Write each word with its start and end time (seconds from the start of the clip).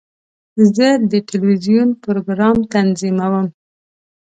زه 0.75 0.87
د 1.11 1.13
ټلویزیون 1.27 1.89
پروګرام 2.03 2.57
تنظیموم. 2.73 3.47